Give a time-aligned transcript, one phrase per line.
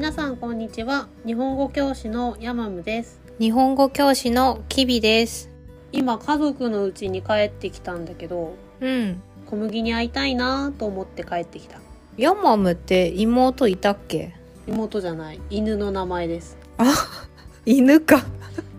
[0.00, 1.08] 皆さんこんにちは。
[1.26, 3.20] 日本語教師のヤマムです。
[3.38, 5.50] 日本語教師のキビです。
[5.92, 9.20] 今家族のうちに帰ってきたんだけどうん。
[9.44, 11.80] 小麦に会いたいなと思って帰ってきた。
[12.16, 14.34] ヤマムって妹いたっけ？
[14.66, 15.40] 妹じゃない。
[15.50, 16.56] 犬の名前です。
[17.66, 18.24] 犬か。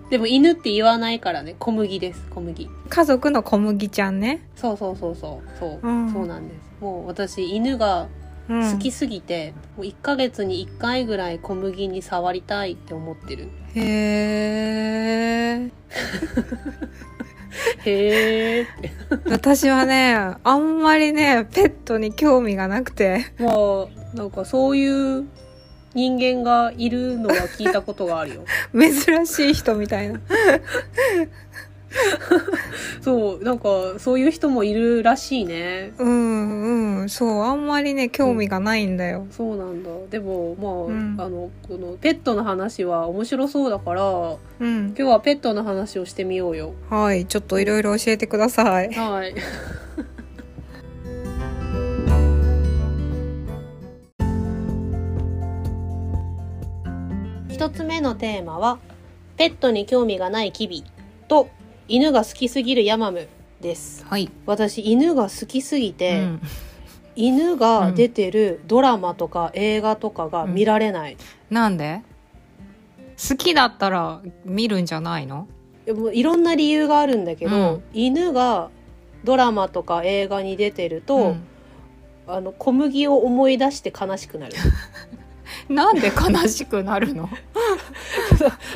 [0.10, 1.56] でも犬って言わないからね。
[1.60, 2.25] 小麦です。
[2.32, 2.68] 小麦。
[2.89, 4.50] 家族の小麦ちゃんね。
[4.56, 5.60] そうそうそうそう。
[5.60, 6.11] そう、うん。
[6.11, 6.61] そうなんです。
[6.82, 8.07] もう私犬が
[8.52, 15.71] うん好きすぎて、もう1ヶ月に1回ぐらい小麦に触りたいって思ってるへー。
[17.86, 18.92] へーって
[19.29, 23.33] 私はね、あんまりね、ペットに興味がなくて。
[23.39, 25.25] まあなんかそういう
[25.93, 30.20] 人間がいるのは聞いたことがあるよ 珍しい人みたいな。
[33.02, 37.09] そうなんかそういう人もいるらしいねうんうん。
[37.09, 39.25] そう、あんまりね、興味がないんだよ。
[39.31, 44.94] そうなんだでもまあ、うんあのこのペットの話は面白そうだから今うん。
[44.95, 48.94] 日はペットの話をしてみようよはい、ちょっといろいろ教えてください。
[48.94, 49.33] はい
[57.50, 58.80] 一つ目のテーマは
[59.38, 60.83] ペットに興味がないキビ
[61.28, 61.50] と
[61.92, 63.28] 犬が好きすぎるヤマム
[63.59, 64.06] です。
[64.06, 64.31] はい。
[64.45, 66.42] 私犬が好きすぎうて、ん。
[67.17, 71.17] 犬が出てるドラマとか映画とかが見られない、
[71.50, 72.02] なんで？
[73.30, 75.50] 好きだったら見るんじゃないの？
[75.86, 77.83] でもいろんな理由があるんだけど、うん。
[77.94, 78.70] 犬が
[79.26, 81.44] ドラマとか映画に出てると、うん。
[82.26, 84.53] あの小麦を思い出して悲しくなる。
[85.67, 87.28] なんで悲しくなるの？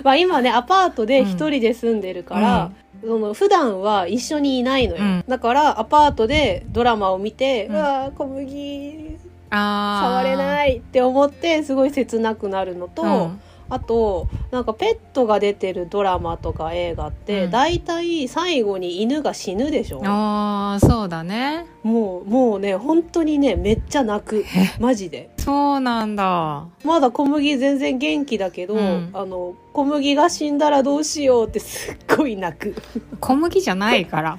[0.04, 5.24] まあ今ねアパートで一人で住んでるから、その普段は一緒にいないのよ、うん。
[5.28, 9.18] だからアパートでドラマを見て、ううんわー小麦
[9.52, 17.52] あ触れいないって思ってすごい切なくなるのと、うんあとなんかペットが出てるドラマとか映画って、うん。
[17.52, 20.02] だいたい最後に犬が死ぬでしょ。
[20.04, 21.66] あーそうだね。
[21.84, 24.46] もうもうね本当にねめっちゃ泣く。
[24.80, 25.30] マジで。
[25.38, 26.66] そうなんだ。
[26.84, 29.10] まだ小麦全然元気だけど、うん。
[29.14, 32.76] あの小麦が死んだらどうしようってすっごい泣く。
[33.20, 34.38] 小麦じゃないから。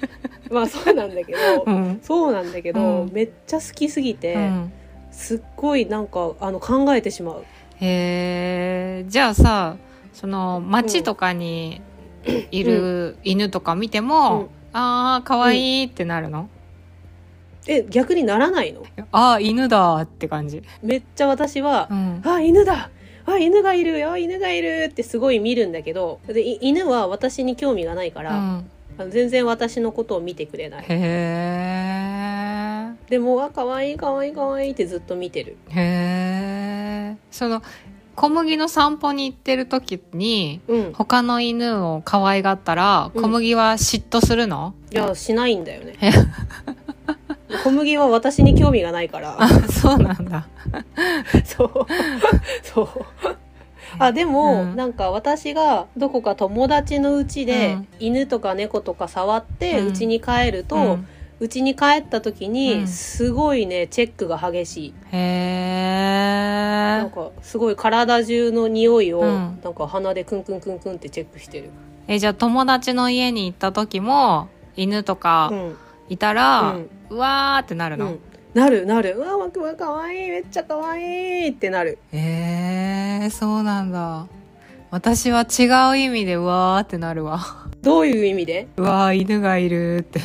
[0.50, 3.10] まあそうなんだけど、うん、そうなんだけど、うん。
[3.12, 4.72] めっちゃ好きすぎて、うん、
[5.10, 7.44] すっごいなんかあの考えてしまう
[7.80, 9.76] へえじゃあさ
[10.12, 11.82] その街とかに
[12.50, 14.48] いる犬とか見ても、うん。
[14.72, 16.48] あーかわいいってなるの、
[17.66, 18.82] え逆にならないの？
[19.12, 20.62] あー犬だって感じ。
[20.82, 22.22] めっちゃ私はう、ん。
[22.24, 22.90] あ犬だ。
[23.26, 23.98] あ犬がいる。
[23.98, 28.36] よ犬がいるってすごい見るんだけどでい犬は私に興味がないから、
[28.98, 29.10] うん。
[29.10, 30.86] 全然私のことを見てくれない。
[30.88, 30.88] へ
[32.90, 35.56] えでもあ可愛い可愛い可愛いってずっと見てる。
[35.68, 36.13] へえ
[37.30, 37.62] その
[38.16, 40.92] 小麦の散歩に行ってる時にうん。
[40.92, 43.22] 他の犬を可愛がったらうん。
[43.22, 45.96] 小麦は嫉妬するの、いやしないんだよね。
[46.00, 46.10] え？
[47.62, 49.36] 小麦は私に興味がないから。
[49.38, 50.46] あそうなんだ。
[51.44, 51.86] そう。
[52.62, 52.88] そう。
[53.98, 54.76] あでも、うん。
[54.76, 57.88] なんか私がどこか友達のうちで、うん。
[58.00, 59.88] 犬とか猫とか触ってうん。
[59.88, 60.98] 家、に帰ると
[61.40, 62.86] うんうち、に帰った時に、うん。
[62.86, 64.94] すごいねチェックが激しい。
[65.12, 69.60] へえなんかすごい体中の匂いを、うん。
[69.62, 71.70] なんか鼻でクンクンクンクンってチェックしてる、
[72.06, 75.76] えじゃあ友達の家に行った時も犬とかうん。
[76.08, 76.90] いたら、うん。
[77.10, 78.20] うわーってなるの、うん、
[78.54, 79.14] なるなる。
[79.16, 81.98] うわわくわかわいいめっちゃかわいいってなる。
[82.12, 84.26] へえそうなんだ。
[84.90, 87.40] 私は違う意味でうわーってなるわ。
[87.82, 88.68] どういう意味で？
[88.76, 90.20] うわー犬がいるって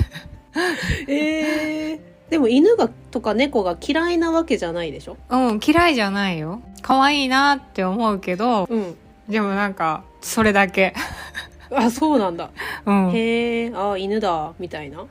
[1.08, 2.00] えー、
[2.30, 5.18] でも犬がとか猫が嫌いなわけじゃないでしょ？
[5.30, 6.62] うん嫌いじゃないよ。
[6.82, 8.96] 可愛いなって思うけどうん。
[9.28, 10.94] でもなんかそれだけ。
[11.72, 12.50] あそうなんだ、
[12.86, 15.06] うん、へえあ犬だみたいな。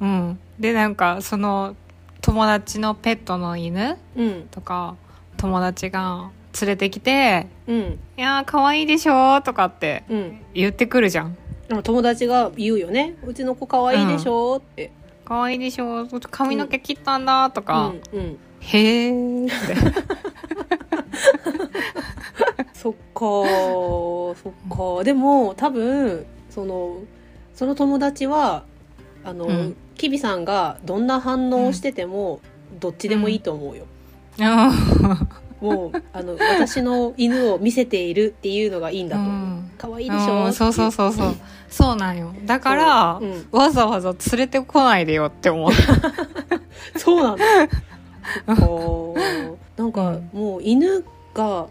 [0.00, 1.74] うん、でなんかその
[2.20, 4.48] 友達のペットの犬うん。
[4.50, 4.96] とか
[5.38, 6.30] 友達が
[6.60, 7.78] 連れてきてうん
[8.18, 10.40] 「いやー可愛いでしょ」とかってうん。
[10.52, 11.36] 言ってくるじゃん
[11.82, 13.14] 友達が言うよね。
[13.24, 14.92] うちの子かわいいでしょって、
[15.24, 16.06] 「可愛いでしょ。
[16.30, 17.92] 髪の毛切ったんだ」とか。
[18.12, 19.76] うんうん「へーって。
[22.74, 24.34] そっかー。
[24.34, 26.96] そっかでも多分その
[27.54, 28.64] その友達は
[29.24, 29.76] あの、うん。
[29.96, 32.40] キビさんがどんな反応をしてても、
[32.80, 33.84] どっちでもいいと思うよ、
[34.38, 34.46] うん。
[35.68, 39.22] もうあの私の犬を見せているっていうのがいいんだと。
[39.22, 39.70] 思う、うん。
[39.78, 41.34] 可愛いでしょうんそうそうそうそう
[41.72, 42.32] そうなんよ。
[42.44, 43.28] だから、そう。
[43.30, 43.46] うん。
[43.50, 45.70] わざわざ連れてこないでよって思う。
[46.98, 47.44] そうなんだ
[48.60, 51.04] こうなんかうんもう犬
[51.34, 51.66] が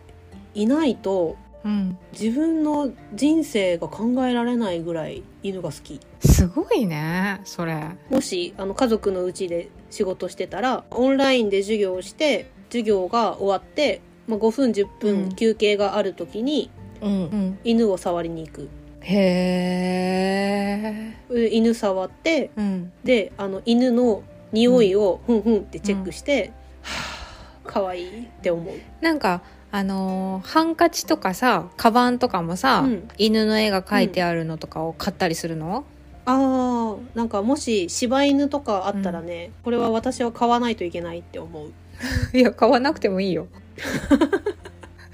[0.54, 1.98] いないとうん。
[2.20, 6.00] 自分の人生が考えられないぐらい犬が好き。
[6.26, 7.80] すごいねそれ。
[8.10, 15.36] もしあの家族のうちで仕事してたらオンラインで授業をして授業が終わって、まあ、5分10う分ん。
[15.36, 16.72] 休憩がある時に
[17.02, 17.60] うんうん。
[17.64, 18.70] 犬を触りに行く
[19.02, 20.92] へ
[21.30, 22.92] えで犬触ってうん。
[23.04, 26.52] であの犬の匂いをふんふんってチェックして、
[26.82, 27.22] はあ
[27.64, 28.76] 可愛いって思う。
[29.02, 33.08] なんかあのーハンカチとかさカバンとかもさ、うん。
[33.18, 35.86] 犬の絵が描いてあるのとかを買ったりするの、
[36.26, 41.72] あーなんかもし柴犬とかあったらね、これは私は買わないといけないって思う。
[42.38, 43.48] いや買わなくてもいいよ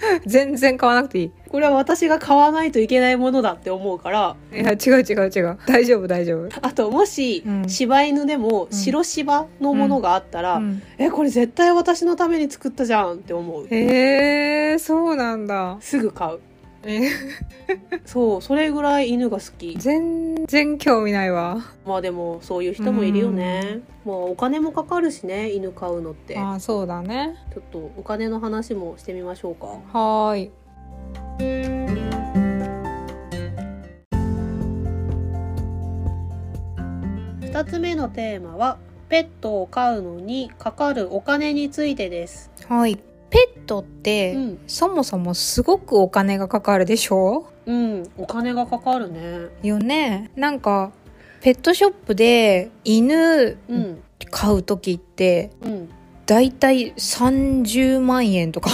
[0.25, 1.31] 全然買わなくていい。
[1.50, 4.36] これは私が買わないといけないものだって思うから。
[4.54, 5.57] いや違う違う違う。
[5.65, 6.50] 大丈夫大丈夫。
[6.62, 7.69] あともし、うん。
[7.69, 10.81] 柴犬でも白芝のものがあったら、うん。
[10.98, 13.68] えこれ絶対私のために作ったじゃんって思う。
[13.69, 15.77] へえそうなんだ。
[15.80, 16.39] すぐ買う
[16.84, 17.10] え。
[18.06, 19.76] そうそれぐらい犬が好き。
[19.78, 21.66] 全然興味ないわ。
[21.86, 26.38] まあでもそういう人もいるよね、まあお金もかかるしね犬飼うのって。
[26.38, 27.36] ああそうだね。
[27.54, 29.68] ちょっとお金の話もしてみましょうか。
[29.68, 30.52] はーい。
[37.42, 38.78] 2つ目のテーマは
[39.10, 42.52] ペットを飼うのにかかるお金についてです。
[42.68, 44.60] はいペットって、うん。
[44.68, 47.48] そもそもすごくお金がかかるでしょ？
[47.66, 48.04] うん。
[48.18, 49.48] お金がかかるね。
[49.64, 50.32] よね。
[50.36, 50.92] なんか
[51.42, 54.04] ペットショップで犬うん。
[54.32, 55.90] 買う時ってうん。
[56.26, 58.70] だいたい30万円とか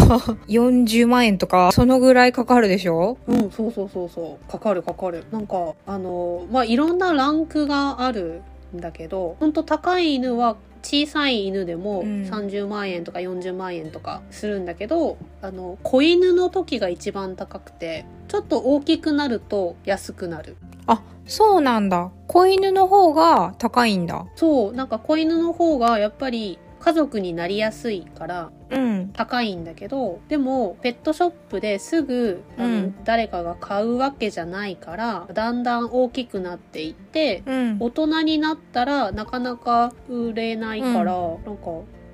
[0.47, 3.17] 40万円とかそのぐらいかかるでしょ？
[3.27, 3.51] うん。
[3.51, 4.51] そうそうそうそう。
[4.51, 5.25] かかるかかる。
[5.31, 8.41] なんかあのまあいろんなランクがある
[8.75, 12.23] んだけどほんと高い犬は小さい犬でもうん。
[12.23, 20.57] 30万円とか40万円とかするんだけど、あの子犬の時が一番高くてちょっと大きくなると安くなる。
[20.85, 22.11] あそうなんだ。
[22.27, 24.25] 子犬の方が高いんだ。
[24.35, 29.09] そうなんか子犬の方がやっぱり家族になりやすいからうん。
[29.13, 32.95] 高いんだけどでもペットショップですぐうん。
[33.05, 37.77] 誰かが買うわけじゃないからだんだん大きくなっていってうん。
[37.79, 41.13] 大人になったらなかなか売れないから、
[41.45, 41.71] なんか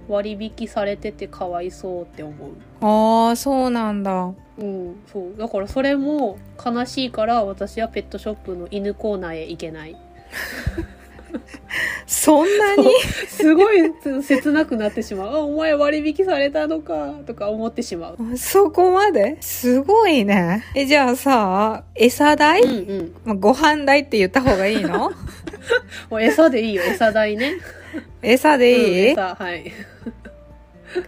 [0.07, 2.51] 割引されててかわいそうって思う。
[2.81, 4.33] ああそうなんだ。
[4.59, 5.35] うん、そう。
[5.35, 9.95] だからそれも悲しいから私はペットショップの犬コーナーへ行けない
[12.07, 12.89] そんなに？
[13.27, 13.93] すごい
[14.23, 15.35] 切なくなってしまう。
[15.35, 17.19] あお前割引されたのか。
[17.25, 18.37] とか思ってしまう。
[18.37, 19.37] そこまで？
[19.41, 20.63] すごいね。
[20.75, 23.15] えじゃあさ餌代、うんうん。
[23.25, 25.11] まあ、ご飯代って言った方がいいの？
[26.09, 26.83] もう餌でいいよ。
[26.83, 27.53] 餌代ね。
[28.21, 29.35] 餌でいい、うん餌。
[29.35, 29.71] はい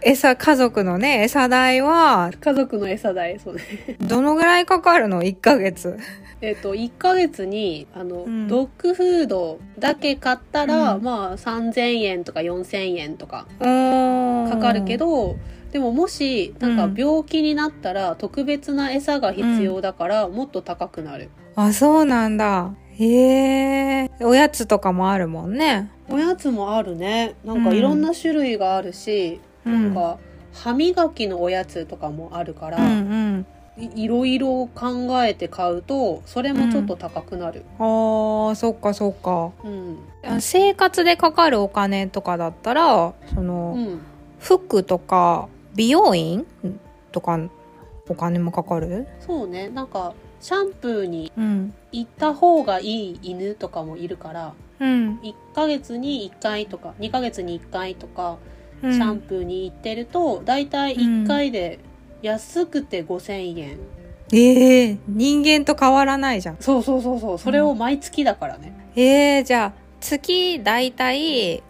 [0.02, 2.30] 餌家族のね餌代は？
[2.40, 3.62] 家族の餌代そうね。
[4.00, 5.98] どのぐらいかかるの？1ヶ月。
[6.40, 8.48] えっと1ヶ月にあの、うん。
[8.48, 11.02] ドッグフードだけ買ったら、うん。
[11.02, 15.36] まあ3000円とか4000円とかかかかるけど、
[15.70, 21.30] でももしなんか病気になったら特別な餌が必要だから、もっと高くなる。
[21.54, 22.74] あそうなんだ。
[22.94, 25.90] へえおやつとかもあるもんね。
[26.08, 27.36] おやつもあるね。
[27.44, 29.82] なんかいろんな種類があるし、うん。
[29.84, 30.18] なんか
[30.52, 33.46] 歯磨きのおやつとかもあるから、うん
[33.78, 37.86] いいろいろ考えて買うとそれもちょっと高くなる、うん。
[37.86, 39.50] あーそっかそっか。
[39.64, 40.40] うん。
[40.42, 44.00] 生活でかかるお金とかだったらその、うん。
[44.38, 46.46] 服とか美容院
[47.12, 47.40] とか
[48.10, 49.06] お金もかかる？
[49.20, 49.70] そうね。
[49.70, 51.74] なんかシャンプーにうん。
[51.92, 55.18] 行った方がいい犬とかもいるからうん。
[55.22, 58.36] 1ヶ月に1回とか2ヶ月に1回とか
[58.82, 61.78] シシャンプーに行ってるとだいたい1回で
[62.22, 63.78] 安くて5000円、
[64.32, 66.56] ええ人間と変わらないじゃん。
[66.60, 67.38] そうそうそうそう。
[67.38, 71.62] それを毎月だからね、ええじゃあ月だいたい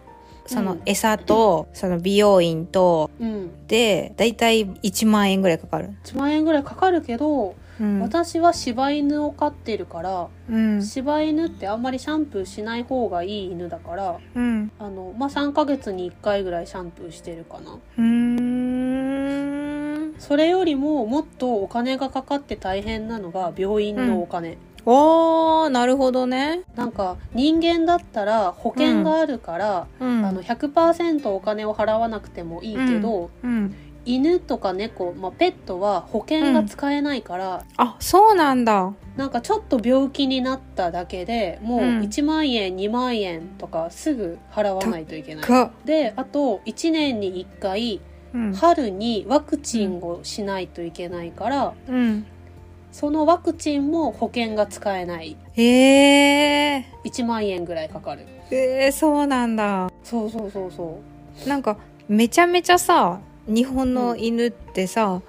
[0.47, 0.83] そうのん。
[0.87, 3.66] 餌と、その美容院とうん。
[3.66, 8.00] でだいたい1万円ぐらいかかる、1万円ぐらいかかるけど、うん。
[8.00, 10.83] 私は柴犬を飼ってるから、うん。
[10.83, 14.71] 柴犬ってあんまりシャンプーしない方がいい犬だからうん。
[14.79, 17.79] あのまあ3ヶ月に1回ぐらいシャンプーしてるかな。
[20.19, 26.62] それよりももっとお金がかかって大変なのが病院のお金、おーなるほどね。
[26.76, 30.25] なんか人間だったら保険があるから、うん。
[30.25, 38.92] あの100%お金を払わなくてもいいけど、うん犬とか猫、まあ、ペットは保険が使えないから、あそうなんだ。
[39.16, 42.00] なんかちょっと病気になっただけでもううん。
[42.00, 45.44] 1万円、2万円とかすぐ払わないといけない。
[45.44, 48.00] かであと1年に1回
[48.35, 48.54] うん。
[48.54, 52.26] 春にワクチンをしないといけないから、うん。
[52.90, 55.37] そのワクチンも保険が使えない。
[55.54, 56.87] へえ。
[57.04, 58.26] 1万円ぐらいかかる。
[58.50, 59.90] えー、そうなんだ。
[60.02, 61.00] そうそうそうそ
[61.44, 61.49] う。
[61.49, 61.76] なんか
[62.09, 65.20] めちゃめちゃさ日本の犬ってさ、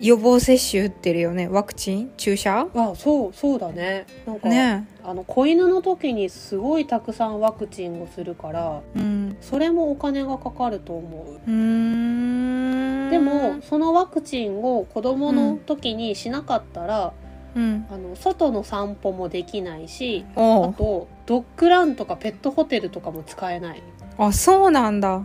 [0.00, 1.46] 予防接種打ってるよね？
[1.46, 2.12] ワクチン？
[2.16, 2.68] 注射？
[2.74, 4.06] あそうそうだね。
[4.26, 4.88] なんか、ね。
[5.04, 9.36] あの子犬の時にすごいたくさんワクチンをするからうん。
[9.42, 11.34] それもお金がかかると思う。
[11.46, 13.10] うーん。
[13.10, 17.12] でもそのワクチンを子供の時にしなかったら、
[17.54, 17.86] うん。
[17.90, 23.82] あの外の散歩もできないしあとドッグランとかペットホテルとかも使えない。
[24.16, 25.24] あそうなんだ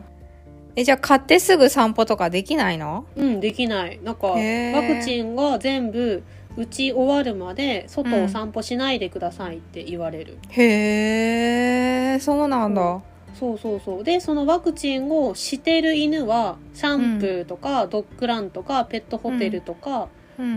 [0.75, 3.05] えじゃあ買ってすぐ散歩とかできないの？
[3.15, 3.99] うんできない。
[4.03, 4.41] なんかワク
[5.03, 6.23] チンが全部
[6.57, 13.01] 打ち終わるまで外を散歩しないでくださいって言われる、へえそうなんだ。
[13.37, 13.57] そう。
[13.57, 20.07] そうそうでそのワクチンをしてる犬はシャンプーとか、ドッグランとかペットホテルとかうん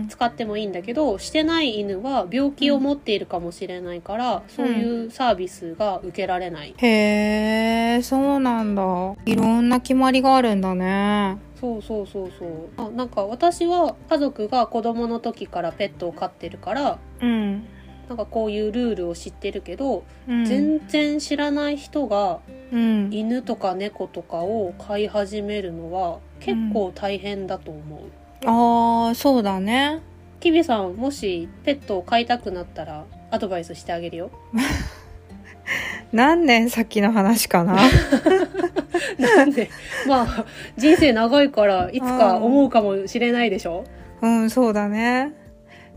[0.09, 8.81] 使ってもいいんだけど、してない犬は病気を持っているかもしれないから、そういうサービスが受けられない、へえそうなんだ。
[9.25, 11.37] いろんな決まりがあるんだね。
[11.59, 12.49] そうそうそうそう。
[12.77, 17.65] あなんか私は家族が子供の時からペットを飼ってるからうん、
[18.07, 22.39] なんかこういうルールを知ってるけど、うん、全然知らない人が
[22.71, 23.09] うん。
[23.11, 27.99] 犬とか猫とかを飼い始めるのは結構大変だと思う。
[28.45, 29.99] ああそうだね。
[30.39, 34.31] キビさんもしペットを飼いたくなったらアドバイスしてあげるよ。
[36.11, 37.75] 何年先の話かな？
[39.19, 39.69] なんで？
[40.07, 40.45] まあ
[40.77, 43.83] 人生長いからいつか思うかもしれないでしょ？
[44.21, 45.33] うんそうだね。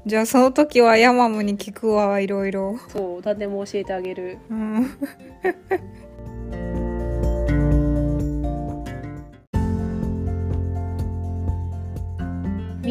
[0.04, 2.76] じゃあその時はヤマムに聞くわいろいろ。
[2.88, 4.38] そう何でも教えてあげる。
[4.50, 4.90] うん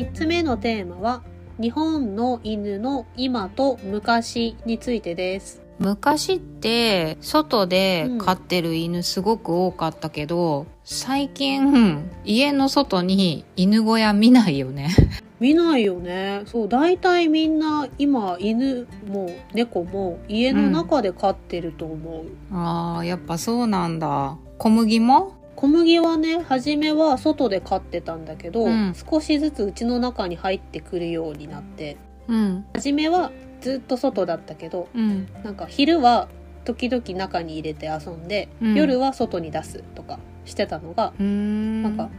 [0.02, 1.22] 3つ目のテーマは
[1.62, 5.62] 日本の犬の今と昔についてです。
[5.78, 14.90] 昔って外で飼ってる犬すごく多かったけど、最近家の外に犬小屋見ないよね。
[15.40, 16.42] 見ないよね。
[16.48, 24.36] そう大体みんな今犬も猫も家の中で飼ってると思う、あーやっぱそうなんだ。
[24.58, 25.41] 小麦も？
[25.62, 28.96] 小麦はね初めは外で飼ってたんだけど、うん。
[28.96, 31.98] 少しずつ家の中に入ってくるようになって。
[32.28, 32.66] うん。
[32.74, 35.28] 初めはずっと外だったけどうん。
[35.44, 36.30] なんか昼は
[36.66, 38.74] 時々中に入れて遊んで、うん。
[38.74, 41.84] 夜は外に出すとかしてたのが、うーん。
[41.84, 42.10] なんか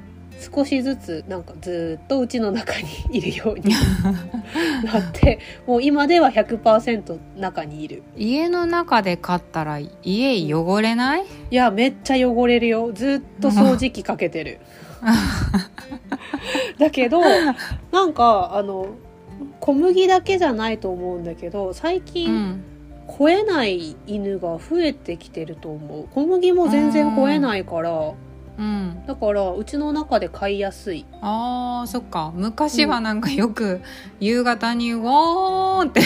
[0.55, 3.75] 少しずつなんかずっと家の中にいるように
[4.85, 8.03] なってもう今では100%中にいる。
[8.17, 11.25] 家の中で飼ったら家汚れない？
[11.51, 12.91] いやめっちゃ汚れるよ。
[12.93, 14.59] ずっと掃除機かけてる。
[16.79, 17.21] だけど
[17.93, 18.89] なんかあの
[19.61, 22.65] 小麦だけじゃないと思うんだけど最う近ん。
[23.09, 26.09] 吠えない犬が増えてきてると思う。
[26.15, 28.12] 小麦も全然吠えないから
[28.59, 29.03] うん。
[29.07, 31.05] だからうちの中で飼いやすい。
[31.21, 32.33] あーそっか。
[32.35, 33.81] 昔はなんかよく
[34.21, 36.01] 夕方に「ウォーン!」って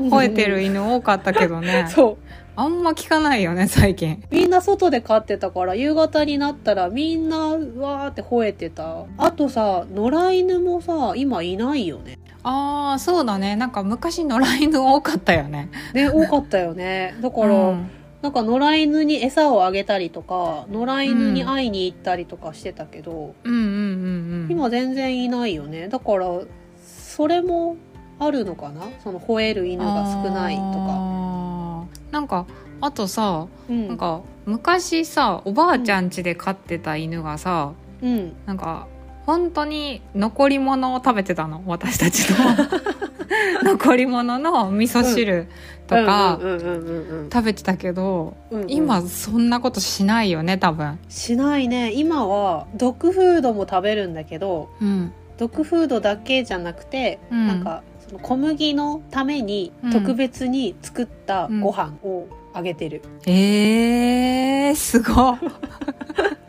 [0.00, 1.86] 吠えてる犬多かったけどね。
[1.90, 2.16] そう。
[2.54, 4.22] あんま聞かないよね最近。
[4.30, 9.04] みんな外で飼ってたから夕方になったらみんなわーって吠えてた。
[9.16, 12.18] あとさ野良犬もさ今いないよね。
[12.42, 13.56] ああそうだね。
[13.56, 15.70] なんか昔野良犬多かったよね。
[15.94, 17.14] ね多かったよね。
[17.22, 17.90] だから、うん
[18.22, 25.88] なんか野良犬に餌をあげたりとか野良犬に会いに行ったりとかしてたけど、うんうんうんうん今全然いないよね。
[25.88, 26.28] だから
[26.80, 27.76] それも
[28.18, 28.82] あるのかな？
[29.02, 31.88] その吠える犬が少ないとか。
[32.12, 32.46] なんか
[32.80, 33.88] あとさうん。
[33.88, 38.32] なんか昔さおばあちゃん家で飼ってた犬がさ、うん。
[38.46, 38.86] なんか
[39.26, 42.36] 本当に残り物を食べてたの私たちの。
[43.62, 45.48] 残り物の味噌汁
[45.86, 48.70] とかうんうんうんうん食べてたけど、うんうん。
[48.70, 50.98] 今そんなことしないよね多分。
[51.08, 51.92] しないね。
[51.92, 55.12] 今はドッグフードも食べるんだけどうん。
[55.38, 57.48] ドッグフードだけじゃなくて、うん。
[57.48, 59.90] なんかその小麦のためにうん。
[59.92, 65.38] 特別に作ったご飯をあげてる、えー、すごい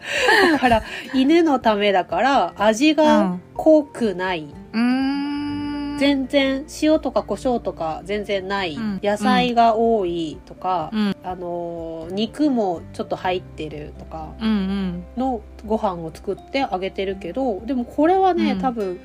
[0.52, 0.84] だから
[1.14, 3.42] 犬のためだから味うがん。
[3.54, 5.98] 濃くない、うーん。
[6.00, 9.00] 全然塩とか胡椒とか全然ない、うん。
[9.04, 11.16] 野菜が多いとか、うん。
[11.24, 14.34] あのー肉もちょっと入ってるとか
[15.18, 18.60] のご飯を作ってあげてるけどでもこれはね、うん。
[18.60, 19.00] 多分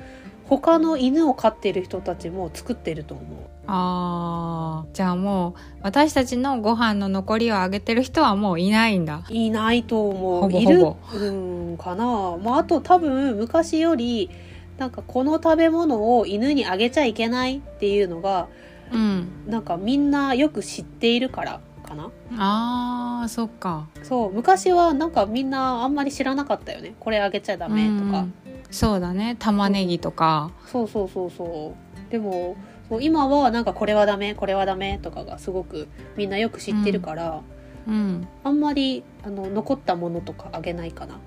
[0.49, 3.25] 他の犬を飼ってる人たちも作ってると思う。
[3.67, 4.95] あー。
[4.95, 5.53] じゃあもう
[5.83, 9.25] 私たちのご飯の残りをあげてる人はもういないんだ。
[9.29, 10.51] いないと思う。
[10.51, 14.31] いるんかな、まあ、あと多分昔より
[14.79, 18.47] なんかこの食べ物を犬にあげちゃいけないっていうのが
[18.91, 19.27] うん。
[19.45, 22.09] なんかみんなよく知っているからかな。
[22.39, 23.87] あーそっか。
[24.01, 26.95] そう昔はなんかみんなあんまり知らなかったよね。
[26.99, 28.33] これあげちゃダメとか、うん
[28.71, 29.35] そうだね。
[29.39, 30.51] 玉ねぎとか。
[30.67, 31.73] そうそうそうそ
[32.07, 32.11] う。
[32.11, 32.55] でも
[33.01, 37.41] 今はなんかこれはダメこれはダメとかがすごくみんなよく知ってるから、
[37.87, 38.27] うん。
[38.43, 41.19] あんまりあの残ったものとかあげないかな。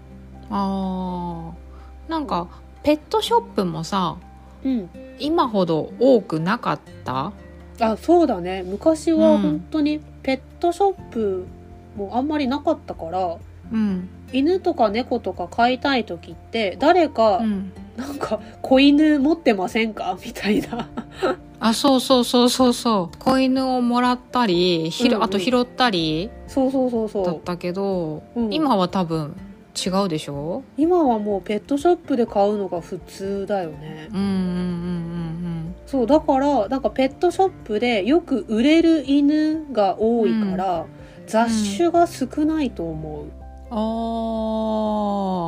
[0.51, 2.11] あー。
[2.11, 2.49] なんか
[2.83, 4.17] ペットショップもさ
[4.65, 4.91] うん。
[5.19, 7.33] 今ほど多くなかった？
[7.81, 8.63] あそうだね。
[8.65, 9.43] 昔はうん。
[9.43, 11.47] 本当にペットショップ
[11.97, 13.37] もあんまりなかったから、
[13.73, 17.73] うん犬とか猫とか飼いたい時って誰か、うん。
[17.97, 20.17] なんか子犬持ってませんか？
[20.25, 20.89] みたいな。
[21.61, 23.19] あそうそうそうそうそう。
[23.19, 25.25] 子犬をもらったりひろうんうん。
[25.25, 27.25] あと拾ったりそうそうそうそう。
[27.27, 28.53] だったけど、うん。
[28.53, 29.37] 今は多分
[29.77, 30.63] 違うでしょ？
[30.77, 34.09] 今はもうペットショップで買うのが普通だよね。
[34.11, 40.87] うんうんうんそうだからなんかペットショップでよく売れる犬が多いから、
[41.27, 43.33] 雑種が少ないと思う、うんうん
[43.75, 43.77] あ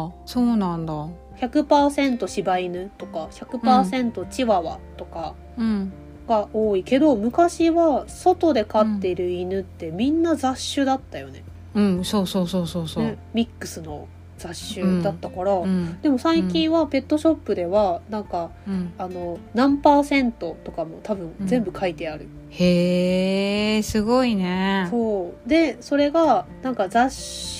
[0.08, 1.06] ーそうなんだ。
[1.40, 5.92] 100%柴犬とか100%チワワとかうん。
[6.26, 11.44] が多いけど、昔は外で飼ってる犬ってみんな雑種だったよね。
[11.74, 12.04] うん。
[12.04, 16.00] そうそうそうそうそう、ねミックスの雑種だったから、うん。
[16.00, 24.88] でも最近はペットショップではなんかうん、あの何パーセントとかも多分全部書いてある、へえすごいね。
[24.90, 25.48] そう。
[25.48, 27.12] でそれがなんか雑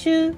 [0.02, 0.32] 種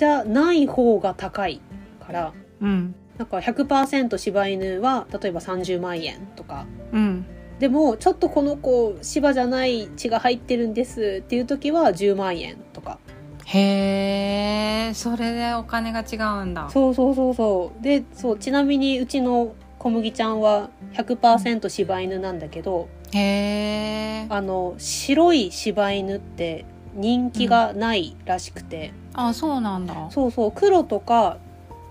[0.00, 1.60] じゃない方が高い
[2.06, 2.94] からうん。
[3.18, 6.64] なんか100%柴犬は例えば30万円とか。
[6.90, 7.26] うん。
[7.58, 12.98] でもちょっとこの子柴じゃない血が入ってるんですっていう時は10万円とか。
[13.44, 16.70] へえそれでお金が違うんだ。
[16.70, 17.82] そうそうそうそう。
[17.82, 30.10] でそうちなみにうちの小麦ちゃんは100%柴犬なんだけどへえあの白い柴犬って人気がないらしくて、あそうなんだ。
[30.10, 31.38] そうそう黒とか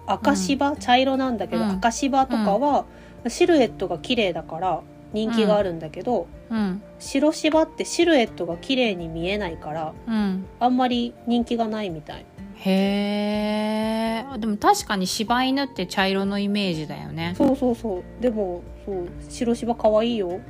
[0.08, 1.72] 赤柴、茶色なんだけど、うん。
[1.72, 2.86] 赤柴とかは
[3.28, 4.82] シルエットが綺麗だから
[5.14, 6.82] 人気があるんだけど、うん。
[7.00, 10.46] 白柴ってシルエットが綺麗に見えないからうん。
[10.60, 12.26] あんまり人気がないみたい。
[12.56, 17.34] へえでも確かに柴犬って茶色のイメージだよね。
[17.38, 18.04] そうそうそう。
[18.22, 20.42] でもそう白柴可愛いよ、うん、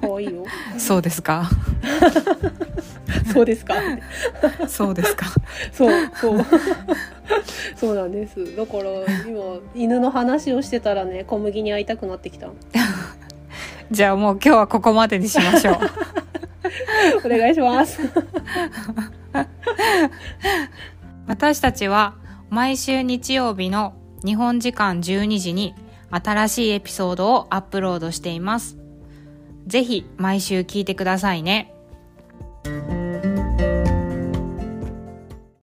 [0.00, 0.44] 可愛いよ
[0.78, 1.48] そうですか。
[3.32, 3.74] そうですか。
[4.68, 5.26] そうですか。
[5.72, 6.46] そうそう。
[7.76, 8.56] そうなんです。
[8.56, 8.84] だから
[9.26, 12.48] 今犬の話をしてたらね小麦に会いたくなってきた。
[13.90, 15.76] じゃあもう今日はここまでにしましょう。
[17.24, 18.00] お願いします。
[21.26, 22.14] 私たちは
[22.50, 25.74] 毎週日曜日の日本時間12時に
[26.10, 28.81] 新しいエピソードをアップロードしています。
[29.66, 31.74] ぜひ毎週聞いてくださいね。